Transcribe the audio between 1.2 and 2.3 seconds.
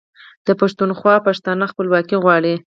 پښتانه خپلواکي